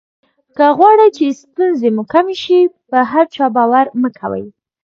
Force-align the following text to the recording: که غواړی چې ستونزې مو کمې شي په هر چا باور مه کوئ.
که 0.57 0.65
غواړی 0.77 1.07
چې 1.17 1.25
ستونزې 1.41 1.89
مو 1.95 2.03
کمې 2.13 2.35
شي 2.43 2.59
په 2.89 2.99
هر 3.11 3.25
چا 3.35 3.45
باور 3.57 3.85
مه 4.01 4.09
کوئ. 4.19 4.45